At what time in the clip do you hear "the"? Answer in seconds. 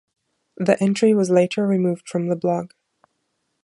0.57-0.81, 2.27-2.35